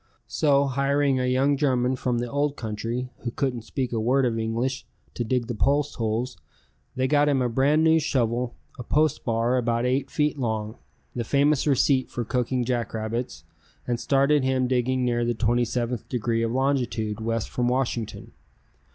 So 0.25 0.65
hiring 0.65 1.19
a 1.19 1.27
young 1.27 1.55
German 1.55 1.95
from 1.95 2.17
the 2.17 2.27
Old 2.27 2.55
Country, 2.57 3.11
who 3.19 3.29
couldn't 3.29 3.61
speak 3.61 3.93
a 3.93 3.99
word 3.99 4.25
of 4.25 4.39
English, 4.39 4.83
to 5.13 5.23
dig 5.23 5.45
the 5.45 5.53
post 5.53 5.97
holes, 5.97 6.37
they 6.95 7.07
got 7.07 7.29
him 7.29 7.39
a 7.39 7.47
brand 7.47 7.83
new 7.83 7.99
shovel, 7.99 8.55
a 8.79 8.83
post 8.83 9.23
bar 9.23 9.57
about 9.57 9.85
eight 9.85 10.09
feet 10.09 10.39
long, 10.39 10.79
the 11.15 11.23
famous 11.23 11.67
receipt 11.67 12.09
for 12.09 12.25
cooking 12.25 12.65
jackrabbits, 12.65 13.43
and 13.85 13.99
started 13.99 14.43
him 14.43 14.67
digging 14.67 15.05
near 15.05 15.23
the 15.23 15.35
27th 15.35 16.09
degree 16.09 16.41
of 16.41 16.51
longitude 16.51 17.19
west 17.21 17.51
from 17.51 17.67
Washington. 17.67 18.31